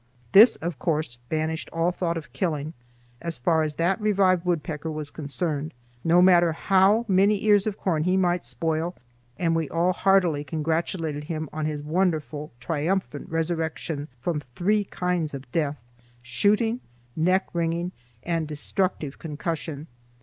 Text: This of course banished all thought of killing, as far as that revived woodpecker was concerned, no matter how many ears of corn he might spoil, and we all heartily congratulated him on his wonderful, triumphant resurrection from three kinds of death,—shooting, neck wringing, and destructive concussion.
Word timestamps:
This 0.31 0.55
of 0.55 0.79
course 0.79 1.17
banished 1.29 1.69
all 1.71 1.91
thought 1.91 2.17
of 2.17 2.33
killing, 2.33 2.73
as 3.21 3.37
far 3.37 3.61
as 3.61 3.75
that 3.75 4.01
revived 4.01 4.43
woodpecker 4.45 4.89
was 4.91 5.11
concerned, 5.11 5.75
no 6.03 6.23
matter 6.23 6.53
how 6.53 7.05
many 7.07 7.43
ears 7.45 7.67
of 7.67 7.77
corn 7.77 8.03
he 8.05 8.17
might 8.17 8.43
spoil, 8.43 8.95
and 9.37 9.55
we 9.55 9.69
all 9.69 9.93
heartily 9.93 10.43
congratulated 10.43 11.25
him 11.25 11.49
on 11.53 11.67
his 11.67 11.83
wonderful, 11.83 12.51
triumphant 12.59 13.29
resurrection 13.29 14.07
from 14.19 14.39
three 14.39 14.85
kinds 14.85 15.35
of 15.35 15.45
death,—shooting, 15.51 16.79
neck 17.15 17.49
wringing, 17.53 17.91
and 18.23 18.47
destructive 18.47 19.19
concussion. 19.19 19.85